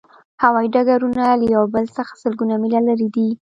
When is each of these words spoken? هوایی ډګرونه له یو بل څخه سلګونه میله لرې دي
هوایی 0.43 0.69
ډګرونه 0.75 1.23
له 1.41 1.45
یو 1.55 1.63
بل 1.73 1.85
څخه 1.97 2.13
سلګونه 2.23 2.55
میله 2.61 2.81
لرې 2.87 3.07
دي 3.15 3.29